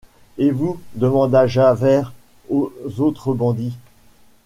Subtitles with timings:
[0.39, 0.81] Et vous?
[0.95, 2.11] demanda Javert
[2.49, 3.77] aux autres bandits.